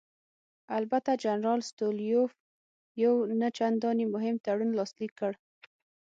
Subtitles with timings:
[0.77, 2.31] البته جنرال ستولیتوف
[3.03, 5.33] یو نه چندانې مهم تړون لاسلیک کړ.